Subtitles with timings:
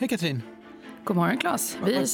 [0.00, 0.42] Hej Katrin!
[1.04, 1.78] God morgon Claes.
[1.84, 2.06] Vi, är-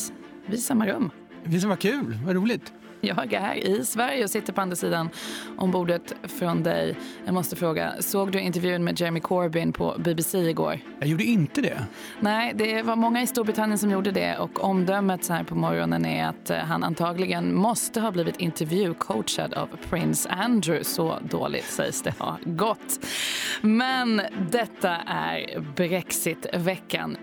[0.47, 1.11] vi är i samma rum.
[1.45, 2.73] Det var kul, vad roligt.
[3.01, 5.09] Jag är här i Sverige och sitter på andra sidan
[5.57, 6.97] om bordet från dig.
[7.25, 10.79] Jag måste fråga, såg du intervjun med Jeremy Corbyn på BBC igår?
[10.99, 11.87] Jag gjorde inte det.
[12.21, 16.07] Nej, det var många i Storbritannien som gjorde det och omdömet så här på morgonen
[16.07, 20.85] är att eh, han antagligen måste ha blivit intervjucoachad av Prince Andrew.
[20.85, 23.07] Så dåligt sägs det ha gått.
[23.63, 27.17] Men detta är Brexit-veckan.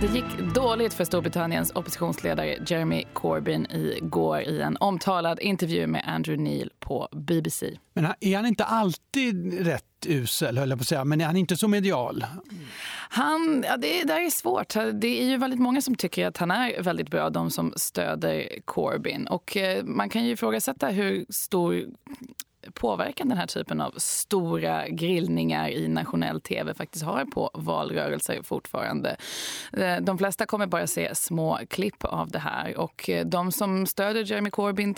[0.00, 6.50] Det gick dåligt för Storbritanniens oppositionsledare Jeremy Corbyn igår i en omtalad intervju med Andrew
[6.50, 7.78] Neil på BBC.
[7.94, 11.36] Men är han inte alltid rätt usel, höll jag på att säga, men är han
[11.36, 12.24] inte så medial?
[13.08, 14.74] Han, ja, det där är svårt.
[14.92, 18.48] Det är ju väldigt många som tycker att han är väldigt bra, de som stöder
[18.64, 19.26] Corbyn.
[19.26, 21.84] Och eh, man kan ju ifrågasätta hur stor
[22.74, 29.16] påverkan den här typen av stora grillningar i nationell tv faktiskt har på valrörelser fortfarande.
[29.72, 33.86] Eh, de flesta kommer bara se små klipp av det här och eh, de som
[33.86, 34.94] stöder Jeremy Corbyn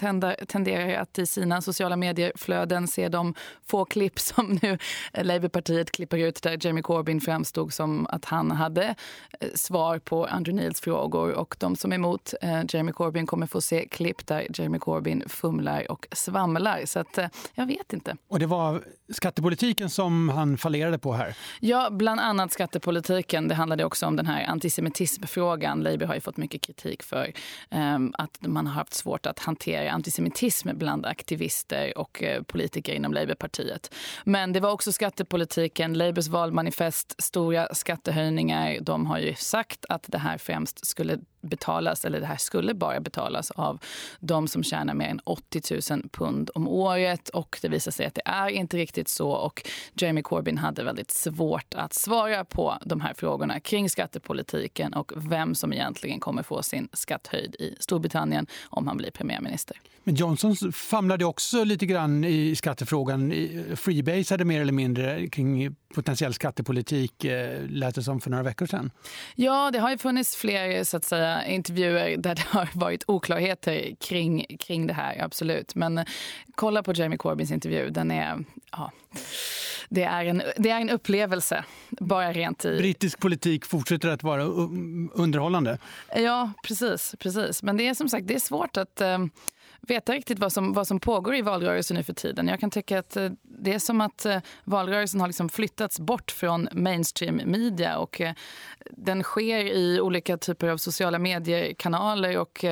[0.47, 3.35] tenderar att i sina sociala medier-flöden se de
[3.67, 4.79] få klipp som nu
[5.23, 8.95] Labourpartiet klipper ut där Jeremy Corbyn framstod som att han hade
[9.41, 12.35] eh, svar på Andrew Neils frågor och de som är emot
[12.69, 16.83] Jeremy Corbyn kommer få se klipp där Jeremy Corbyn fumlar och svamlar.
[16.87, 17.19] Så att,
[17.55, 18.17] jag vet inte.
[18.29, 21.37] Och det var skattepolitiken som han fallerade på här.
[21.61, 23.49] Ja, bland annat skattepolitiken.
[23.49, 25.83] Det handlade också om den här antisemitismfrågan.
[25.83, 27.33] Labour har ju fått mycket kritik för
[27.71, 33.13] ehm, att man har haft svårt att hantera antisemitism bland aktivister och eh, politiker inom
[33.13, 33.95] Labourpartiet.
[34.25, 38.79] Men det var också skattepolitiken, Labours valmanifest, stora skattehöjningar.
[38.81, 43.01] De har ju sagt att det här främst skulle betalas, eller det här skulle bara
[43.01, 43.79] betalas av
[44.21, 47.29] de som tjänar mer än 80 000 pund om året.
[47.29, 49.31] Och det visar sig att det är inte riktigt så.
[49.31, 55.13] Och Jeremy Corbyn hade väldigt svårt att svara på de här frågorna kring skattepolitiken och
[55.17, 59.77] vem som egentligen kommer få sin skatt höjd i Storbritannien om han blir premiärminister.
[60.07, 63.33] Men Johnson famlade också lite grann i skattefrågan.
[63.33, 68.67] I- Freebasade mer eller mindre kring potentiell skattepolitik, eh, lät det som för några veckor
[68.67, 68.91] sedan.
[69.35, 73.95] Ja, det har ju funnits fler så att säga, intervjuer där det har varit oklarheter
[74.01, 75.23] kring, kring det här.
[75.25, 75.75] absolut.
[75.75, 76.05] Men eh,
[76.55, 77.91] kolla på Jeremy Corbyns intervju.
[77.91, 78.93] Den är, ja,
[79.89, 82.79] det, är en, det är en upplevelse, bara rent i...
[82.79, 85.79] Brittisk politik fortsätter att vara u- underhållande.
[86.17, 87.63] Ja, precis, precis.
[87.63, 89.19] Men det är som sagt det är svårt att eh,
[89.87, 92.49] veta riktigt vad som, vad som pågår i valrörelsen nu för tiden.
[92.49, 96.31] Jag kan tycka att eh, det är som att eh, valrörelsen har liksom flyttats bort
[96.31, 98.33] från mainstream media och eh,
[98.91, 102.65] den sker i olika typer av sociala mediekanaler och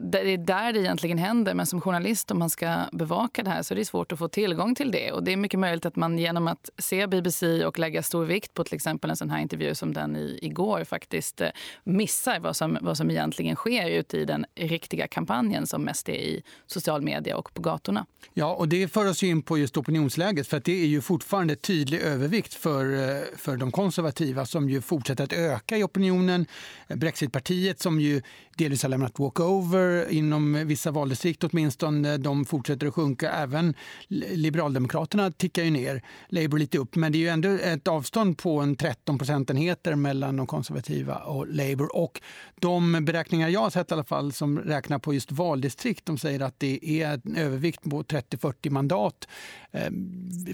[0.00, 1.54] det är där det egentligen händer.
[1.54, 4.28] Men som journalist, om man ska bevaka det här så är det svårt att få
[4.28, 5.12] tillgång till det.
[5.12, 8.54] Och det är mycket möjligt att man genom att se BBC och lägga stor vikt
[8.54, 11.42] på till exempel en sån här intervju som den i, igår faktiskt
[11.84, 16.28] missar vad som, vad som egentligen sker ute i den riktiga kampanjen som mest det
[16.28, 18.06] i social media och på gatorna.
[18.34, 21.56] Ja, och det för oss in på just opinionsläget för att det är ju fortfarande
[21.56, 26.46] tydlig övervikt för, eh, för de konservativa som ju fortsätter att öka i opinionen.
[26.88, 28.22] Brexitpartiet som ju
[28.62, 33.30] delvis har lämnat walkover inom vissa valdistrikt åtminstone, de fortsätter att sjunka.
[33.30, 33.74] Även
[34.08, 38.60] Liberaldemokraterna tickar ju ner, Labour lite upp, men det är ju ändå ett avstånd på
[38.60, 41.96] en 13 procentenheter mellan de konservativa och Labour.
[41.96, 42.20] Och
[42.60, 46.40] de beräkningar jag har sett i alla fall som räknar på just valdistrikt, de säger
[46.40, 49.28] att det är en övervikt på 30-40 mandat
[49.72, 49.90] eh,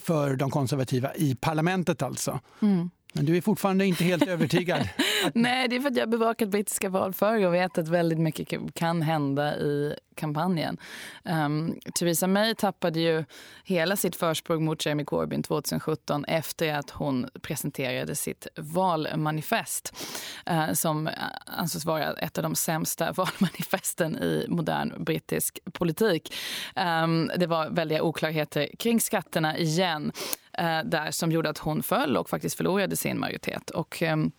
[0.03, 2.41] för de konservativa i parlamentet alltså.
[3.13, 4.89] Men du är fortfarande inte helt övertygad?
[5.35, 8.19] Nej, det är för att jag har bevakat brittiska val förr och vet att väldigt
[8.19, 10.79] mycket kan hända i kampanjen.
[11.25, 13.25] Um, Theresa May tappade ju
[13.65, 19.97] hela sitt försprång mot Jeremy Corbyn 2017 efter att hon presenterade sitt valmanifest
[20.51, 21.13] uh, som eh,
[21.47, 26.35] anses vara ett av de sämsta valmanifesten i modern brittisk politik.
[26.77, 30.13] Um, det var väldiga oklarheter kring skatterna igen
[30.61, 33.71] uh, där som gjorde att hon föll och faktiskt förlorade sin majoritet.
[33.71, 34.33] Och, um,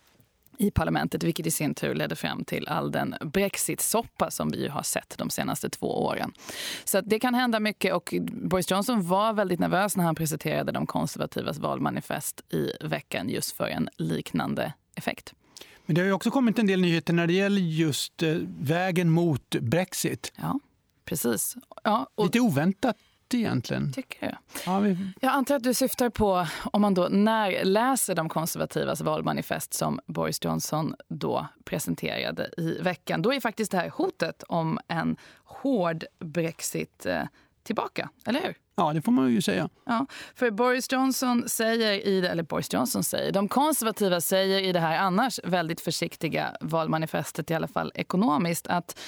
[0.60, 4.82] i parlamentet, vilket i sin tur ledde fram till all den brexit-soppa som vi har
[4.82, 6.32] sett de senaste två åren.
[6.84, 10.86] Så det kan hända mycket och Boris Johnson var väldigt nervös när han presenterade de
[10.86, 15.34] konservativas valmanifest i veckan just för en liknande effekt.
[15.86, 19.10] Men det har ju också kommit en del nyheter när det gäller just eh, vägen
[19.10, 20.32] mot Brexit.
[20.36, 20.60] Ja,
[21.04, 21.56] precis.
[21.84, 22.96] Ja, och Lite oväntat
[23.38, 23.92] egentligen.
[23.92, 24.36] tycker jag.
[24.66, 29.00] Ja, vi, Jag antar att du syftar på om man då när läser de konservativas
[29.00, 33.22] valmanifest som Boris Johnson då presenterade i veckan.
[33.22, 37.22] Då är faktiskt det här hotet om en hård Brexit eh,
[37.62, 38.54] tillbaka, eller hur?
[38.80, 39.68] Ja, det får man ju säga.
[39.86, 44.72] Ja, för Boris Johnson säger, i det, eller Boris Johnson säger, de konservativa säger i
[44.72, 48.98] det här annars väldigt försiktiga valmanifestet, i alla fall ekonomiskt, att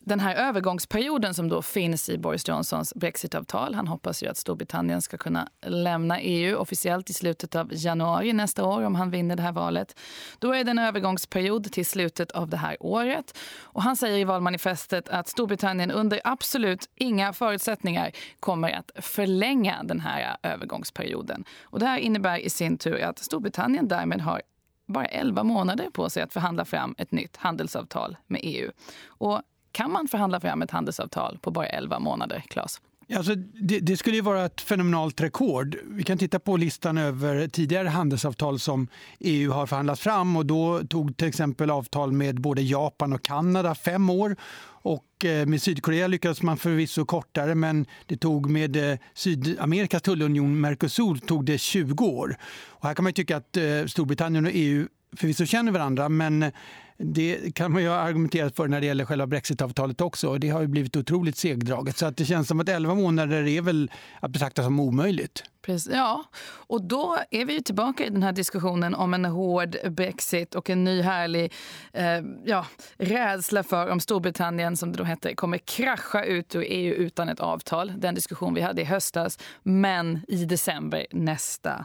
[0.00, 5.02] den här övergångsperioden som då finns i Boris Johnsons brexitavtal, han hoppas ju att Storbritannien
[5.02, 9.42] ska kunna lämna EU officiellt i slutet av januari nästa år om han vinner det
[9.42, 9.98] här valet.
[10.38, 13.38] Då är det en övergångsperiod till slutet av det här året.
[13.60, 18.10] Och han säger i valmanifestet att Storbritannien under absolut inga förutsättningar
[18.40, 18.90] kommer att
[19.20, 21.44] förlänga den här övergångsperioden.
[21.62, 24.42] Och det här innebär i sin tur att Storbritannien därmed har
[24.86, 28.70] bara 11 månader på sig att förhandla fram ett nytt handelsavtal med EU.
[29.06, 32.80] Och kan man förhandla fram ett handelsavtal på bara 11 månader, Claes?
[33.16, 35.76] Alltså, det, det, skulle ju vara ett fenomenalt rekord.
[35.84, 38.88] Vi kan titta på listan över tidigare handelsavtal som
[39.20, 40.36] EU har förhandlat fram.
[40.36, 44.36] och Då tog till exempel avtal med både Japan och Kanada fem år.
[44.82, 50.60] Och eh, med Sydkorea lyckades man förvisso kortare men det tog med eh, Sydamerikas tullunion
[50.60, 52.36] Mercosur tog det 20 år.
[52.68, 56.52] Och här kan man tycka att eh, Storbritannien och EU förvisso känner varandra men
[57.02, 60.38] det kan man ju ha argumenterat för när det gäller själva brexitavtalet också.
[60.38, 61.98] Det har ju blivit otroligt segdraget.
[61.98, 65.44] Så att det känns som att 11 månader är väl att betrakta som omöjligt.
[65.62, 70.54] Precis, ja, och då är vi tillbaka i den här diskussionen om en hård brexit
[70.54, 71.52] och en ny härlig
[71.92, 72.66] eh, ja,
[72.96, 77.40] rädsla för om Storbritannien, som det då hette, kommer krascha ut ur EU utan ett
[77.40, 77.92] avtal.
[77.96, 81.84] Den diskussion vi hade i höstas, men i december nästa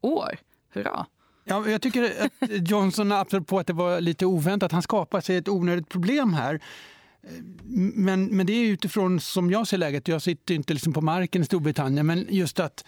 [0.00, 0.38] år.
[0.74, 1.06] Hurra!
[1.48, 5.48] Ja, jag tycker att Johnson, apropå att det var lite oväntat, han skapar sig ett
[5.48, 6.60] onödigt problem här.
[7.94, 11.42] Men, men det är utifrån som jag ser läget, jag sitter inte liksom på marken
[11.42, 12.84] i Storbritannien, men just att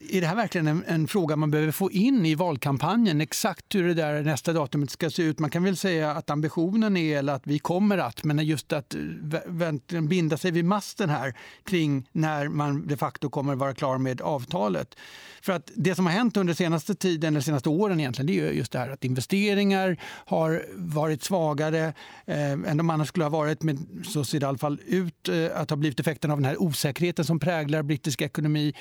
[0.00, 3.20] är det här verkligen en, en, fråga man behöver få in i valkampanjen?
[3.20, 5.38] Exakt hur det där nästa datumet ska se ut.
[5.38, 8.94] Man kan väl säga att ambitionen är eller att vi kommer att, men just att
[8.94, 11.34] eh, binda sig vid masten här
[11.64, 14.94] kring när man de facto kommer att vara klar med avtalet.
[15.42, 18.52] För att det som har hänt under senaste tiden, eller senaste åren egentligen, det är
[18.52, 21.94] just det här att investeringar har varit svagare
[22.26, 23.62] eh, än de annars skulle ha varit.
[23.62, 26.44] Men så ser det i alla fall ut eh, att ha blivit effekten av den
[26.44, 28.74] här osäkerheten som präglar brittisk ekonomi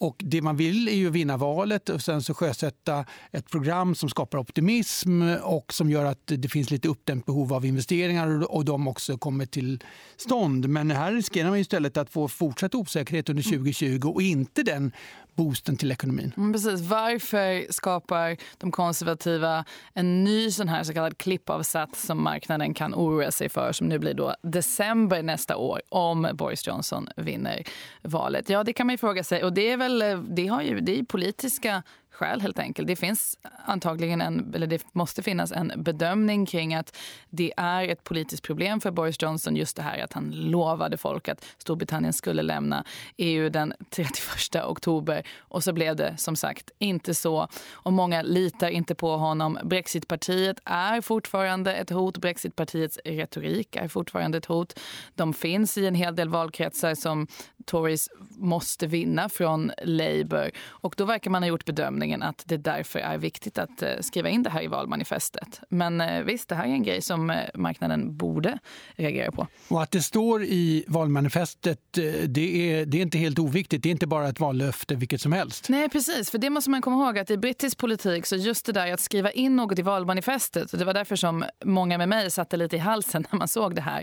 [0.00, 4.08] och det man vill är ju vinna valet och sen så sjösätta ett program som
[4.08, 8.88] skapar optimism och som gör att det finns lite uppdämt behov av investeringar och de
[8.88, 9.84] också kommer till
[10.16, 10.68] stånd.
[10.68, 14.92] Men här riskerar man istället att få fortsatt osäkerhet under 2020 och inte den
[15.34, 16.32] boosten till ekonomin.
[16.36, 16.80] Mm, precis.
[16.80, 23.30] Varför skapar de konservativa en ny sån här så kallad klippavsats som marknaden kan oroa
[23.30, 27.62] sig för som nu blir då december nästa år om Boris Johnson vinner
[28.02, 28.48] valet?
[28.48, 29.44] Ja, det kan man ju fråga sig.
[29.44, 31.82] Och det är väl eh, det har ju, det är politiska
[32.20, 32.88] skäl helt enkelt.
[32.88, 36.96] Det finns antagligen en, eller det måste finnas en bedömning kring att
[37.30, 41.28] det är ett politiskt problem för Boris Johnson just det här att han lovade folk
[41.28, 42.84] att Storbritannien skulle lämna
[43.16, 48.68] EU den 31 oktober och så blev det som sagt inte så och många litar
[48.68, 49.58] inte på honom.
[49.64, 52.18] Brexitpartiet är fortfarande ett hot.
[52.18, 54.80] Brexitpartiets retorik är fortfarande ett hot.
[55.14, 57.26] De finns i en hel del valkretsar som
[57.64, 62.56] Tories måste vinna från Labour och då verkar man ha gjort bedömningen bedömningen att det
[62.56, 65.60] därför är viktigt att eh, skriva in det här i valmanifestet.
[65.68, 68.58] Men eh, visst, det här är en grej som eh, marknaden borde
[68.96, 69.46] reagera på.
[69.68, 73.82] Och att det står i valmanifestet, det är, det är inte helt oviktigt.
[73.82, 75.68] Det är inte bara ett vallöfte vilket som helst.
[75.68, 76.30] Nej, precis.
[76.30, 79.00] För det måste man komma ihåg att i brittisk politik så just det där att
[79.00, 82.78] skriva in något i valmanifestet, det var därför som många med mig satte lite i
[82.78, 84.02] halsen när man såg det här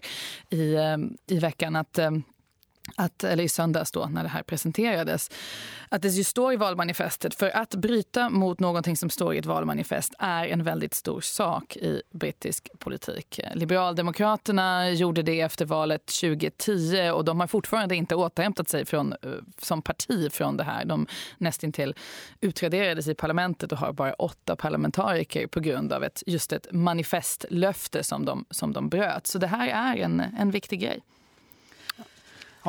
[0.50, 0.76] i,
[1.28, 2.00] i veckan, att
[2.96, 5.32] att, eller i söndags då, när det här presenterades,
[5.90, 7.36] att det ju står i valmanifestet.
[7.36, 11.78] För att bryta mot någonting som står i ett valmanifest är en väldigt stor sak
[11.78, 13.40] i brittisk politik.
[13.54, 19.30] Liberaldemokraterna gjorde det efter valet 2010 och de har fortfarande inte återhämtat sig från, eh,
[19.58, 20.86] som parti från det här.
[20.86, 21.96] De nästintill
[22.42, 28.04] utraderades i parlamentet och har bara åtta parlamentariker på grund av ett, just ett manifestlöfte
[28.04, 29.28] som de, som de bröt.
[29.28, 31.02] Så det här är en, en viktig grej.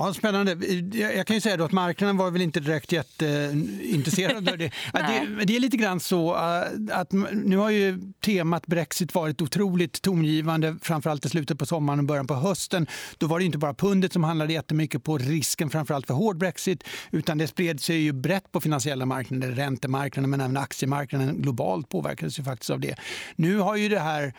[0.00, 0.52] Ja, spännande.
[0.92, 4.70] Jag kan ju säga att marknaden var väl inte direkt jätteintresserad av det.
[4.92, 5.44] det.
[5.44, 6.62] Det är lite grann så äh,
[6.92, 12.04] att nu har ju temat Brexit varit otroligt tongivande, framförallt i slutet på sommaren och
[12.04, 12.86] början på hösten.
[13.18, 16.84] Då var det inte bara pundet som handlade jättemycket på risken framförallt för hård Brexit,
[17.10, 22.38] utan det spred sig ju brett på finansiella marknader, räntemarknaden men även aktiemarknaden globalt påverkades
[22.38, 22.96] ju faktiskt av det.
[23.36, 24.34] Nu har ju det här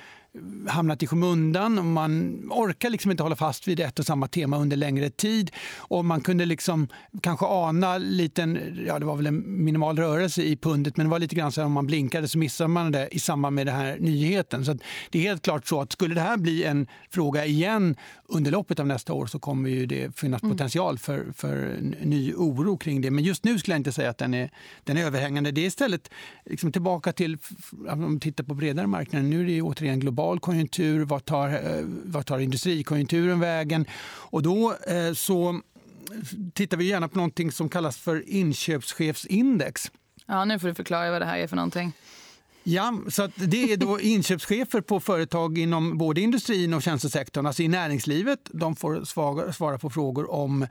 [0.68, 4.58] hamnat i skymundan och man orkar liksom inte hålla fast vid ett och samma tema
[4.58, 5.52] under längre tid.
[5.78, 6.88] Och man kunde liksom
[7.22, 11.20] kanske ana liten, ja det var väl en minimal rörelse i pundet men det var
[11.20, 13.76] lite grann så att om man blinkade så missade man det i samband med den
[13.76, 14.66] här nyheten.
[14.66, 14.78] Så
[15.10, 17.96] det är helt klart så att skulle det här bli en fråga igen
[18.26, 20.58] under loppet av nästa år så kommer ju det finnas mm.
[20.58, 23.12] potential för, för ny oro kring det.
[23.12, 24.50] Men just nu skulle jag inte säga att den är,
[24.84, 25.52] den är överhängande.
[25.52, 26.10] Det är istället
[26.46, 27.38] liksom tillbaka till,
[27.90, 31.06] om vi tittar på bredare marknaden, nu är det återigen global konjunktur.
[31.06, 33.86] Vad tar, eh, vad tar industrikonjunkturen vägen?
[34.32, 35.62] Och då eh, så
[36.54, 39.92] tittar vi gärna på någonting som kallas för inköpschefsindex.
[40.26, 41.94] Ja, nu får du förklara vad det här är för någonting.
[42.64, 47.68] Ja, så det är då inköpschefer på företag inom både industrin och tjänstesektorn, alltså i
[47.68, 48.40] näringslivet.
[48.52, 49.04] De får
[49.52, 50.62] svara på frågor om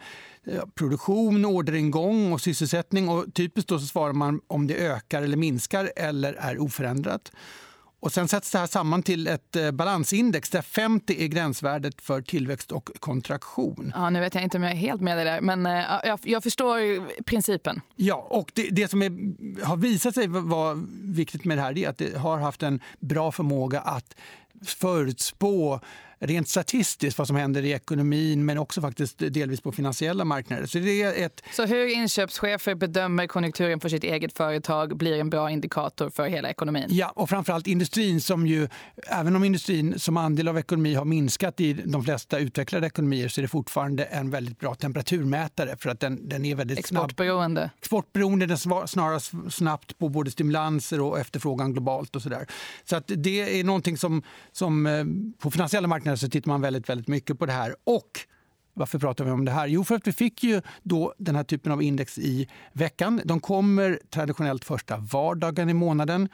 [0.45, 3.09] eh, produktion, orderingång och sysselsättning.
[3.09, 7.33] Och typiskt då så svarar man om det ökar eller minskar eller är oförändrat.
[8.01, 12.23] Och sen sätts det här samman till ett eh, balansindex där 50 är gränsvärdet för
[12.23, 13.93] tillväxt och kontraktion.
[13.97, 15.73] Ja, nu vet jag inte om jag är helt med det där, men uh,
[16.05, 17.81] jag, jag, förstår principen.
[17.97, 19.11] Ja, och det, det som är,
[19.65, 23.33] har visat sig vara viktigt med det här är att det har haft en bra
[23.33, 24.15] förmåga att
[24.65, 25.81] förutspå
[26.19, 30.67] rent statistiskt vad som händer i ekonomin men också faktiskt delvis på finansiella marknader.
[30.67, 31.43] Så, det är ett...
[31.53, 36.51] så hur inköpschefer bedömer konjunkturen för sitt eget företag blir en bra indikator för hela
[36.51, 36.87] ekonomin?
[36.91, 38.69] Ja, och framförallt industrin som ju,
[39.07, 43.41] även om industrin som andel av ekonomi har minskat i de flesta utvecklade ekonomier så
[43.41, 47.61] är det fortfarande en väldigt bra temperaturmätare för att den, den är väldigt Exportberoende?
[47.61, 47.71] Snabb.
[47.79, 48.47] Exportberoende.
[48.47, 52.47] Den svarar snabbt på både stimulanser och efterfrågan globalt och sådär.
[52.85, 54.23] Så att det är någonting som,
[54.53, 55.05] som eh,
[55.39, 57.77] på finansiella marknader så tittar man väldigt, väldigt mycket på det här.
[57.85, 58.11] Och
[58.75, 59.67] varför pratar vi om det här?
[59.67, 63.21] Jo, för att vi fick ju då den här typen av index i veckan.
[63.25, 66.29] De kommer traditionellt första vardagen i månaden.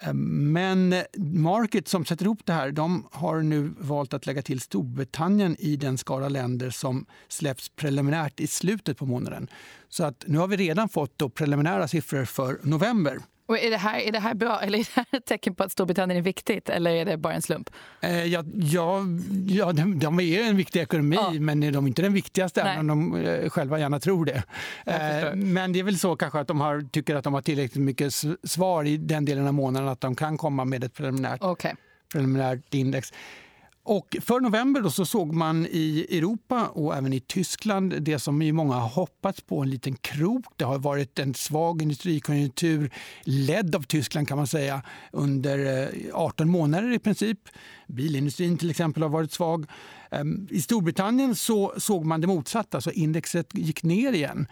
[0.00, 4.60] Eh, men Market som sätter ihop det här de har nu valt att lägga till
[4.60, 9.48] Storbritannien i den skara länder som släpps preliminärt i slutet på månaden.
[9.88, 13.18] Så att nu har vi redan fått då preliminära siffror för november.
[13.46, 15.64] Och är, det här, är det här bra eller är det här ett tecken på
[15.64, 17.70] att Storbritannien är viktigt eller är det bara en slump?
[18.00, 19.00] Eh, ja, ja,
[19.48, 21.32] ja de, de, är en viktig ekonomi ja.
[21.32, 24.42] men de är inte den viktigaste även om de eh, själva gärna tror det.
[24.86, 27.84] Eh, men det är väl så kanske att de har, tycker att de har tillräckligt
[27.84, 31.72] mycket svar i den delen av månaden att de kan komma med ett preliminärt, okay.
[32.12, 33.12] preliminärt index.
[33.84, 38.54] Och för november då så såg man i Europa och även i Tyskland det som
[38.54, 40.44] många har hoppats på, en liten krok.
[40.56, 42.90] Det har varit en svag industrikonjunktur
[43.24, 47.38] ledd av Tyskland kan man säga under eh, 18 månader i princip.
[47.86, 49.66] Bilindustrin till exempel har varit svag.
[50.10, 54.46] Ehm, I Storbritannien så såg man det motsatta, så indexet gick ner igen.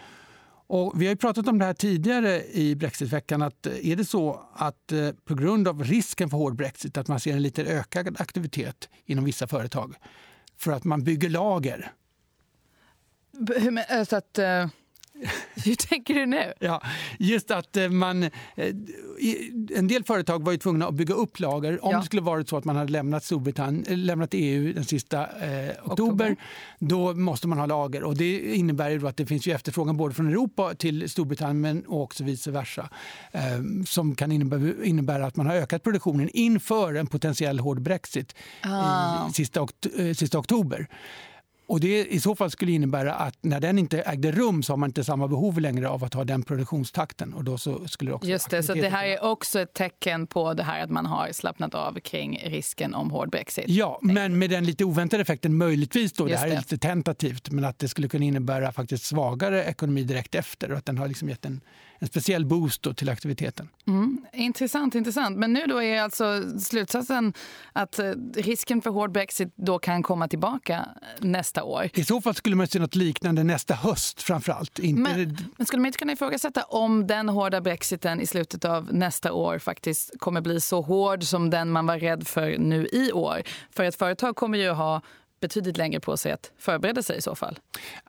[0.71, 3.43] Och vi har pratat om det här tidigare i Brexitveckan.
[3.43, 7.09] att eh, Är det så att eh, på grund av risken för hård brexit att
[7.09, 9.95] man ser en lite ökad aktivitet inom vissa företag
[10.57, 11.93] för att man bygger lager?
[13.89, 14.67] Eh, så att, uh,
[15.65, 16.53] Hur tänker du nu?
[16.59, 16.83] Ja,
[17.19, 18.23] just att eh, man...
[18.23, 18.31] Eh,
[19.75, 21.85] en del företag var ju tvungna att bygga upp lager.
[21.85, 21.99] Om ja.
[21.99, 25.71] det skulle varit så att man hade lämnat, Storbritannien, eh, lämnat EU den sista eh,
[25.85, 26.37] oktober, oktober,
[26.79, 28.03] då måste man ha lager.
[28.03, 31.85] Och det innebär ju att det finns ju efterfrågan både från Europa till Storbritannien men
[31.87, 32.89] också vice versa.
[33.33, 33.41] Eh,
[33.87, 39.29] som kan innebära, innebära, att man har ökat produktionen inför en potentiell hård brexit ah.
[39.29, 40.89] i sista, okt sista oktober.
[41.71, 44.77] Och det i så fall skulle innebära att när den inte ägde rum så har
[44.77, 47.35] man inte samma behov längre av att ha den produktionstakten.
[47.35, 50.27] Och då så skulle det också Just det, så det här är också ett tecken
[50.27, 53.65] på det här att man har slappnat av kring risken om hård brexit.
[53.69, 57.65] Ja, men med den lite oväntade effekten möjligtvis då, det här är lite tentativt, men
[57.65, 61.29] att det skulle kunna innebära faktiskt svagare ekonomi direkt efter och att den har liksom
[61.29, 61.61] gett en
[62.03, 63.69] en speciell boost till aktiviteten.
[63.87, 65.39] Mm, intressant, intressant.
[65.39, 67.33] Men nu då är alltså slutsatsen
[67.73, 70.89] att eh, risken för hård brexit då kan komma tillbaka
[71.19, 71.91] nästa år.
[71.95, 74.79] I så fall skulle man se något liknande nästa höst framförallt.
[74.79, 75.03] Inte...
[75.03, 79.33] Men, men skulle man inte kunna ifrågasätta om den hårda brexiten i slutet av nästa
[79.33, 83.43] år faktiskt kommer bli så hård som den man var rädd för nu i år?
[83.71, 85.03] För ett företag kommer ju ha
[85.41, 87.59] betydligt längre på sig att förbereda sig i så fall.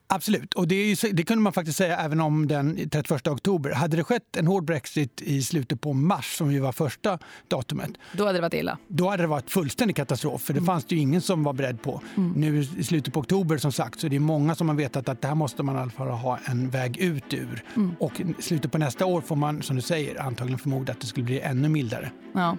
[0.07, 3.71] Absolut, och det, är, det, kunde man faktiskt säga även om den 31 oktober.
[3.71, 7.91] Hade det skett en hård brexit i slutet på mars, som ju var första datumet.
[8.13, 8.77] Då hade det varit illa.
[8.87, 10.67] Då hade det varit fullständig katastrof, för det mm.
[10.67, 12.01] fanns det ju ingen som var beredd på.
[12.17, 12.31] Mm.
[12.31, 15.21] Nu i slutet på oktober som sagt, så det är många som har vetat att
[15.21, 17.63] det här måste man i alla fall ha en väg ut ur.
[17.75, 17.95] Mm.
[17.99, 21.25] Och slutet på nästa år får man, som du säger, antagligen förmoda att det skulle
[21.25, 22.11] bli ännu mildare.
[22.33, 22.57] Ja.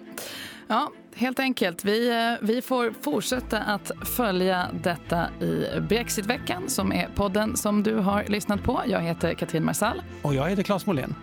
[0.73, 1.85] Ja, helt enkelt.
[1.85, 7.95] Vi, eh, vi får fortsätta att följa detta i Brexitveckan som är podden som du
[7.95, 8.83] har lyssnat på.
[8.87, 10.03] Jag heter Katrin Marsall.
[10.23, 11.15] Och jag heter Claes Måhlén.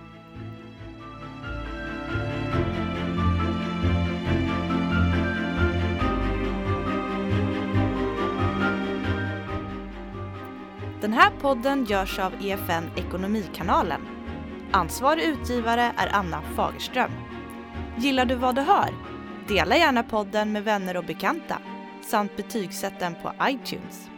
[11.02, 14.02] Den här podden görs av EFN Ekonomikanalen.
[14.72, 17.12] Ansvarig utgivare är Anna Fagerström.
[17.98, 19.19] Gillar du vad du hör?
[19.50, 21.58] Dela gärna podden med vänner och bekanta
[22.02, 24.09] samt betygsätt den på iTunes.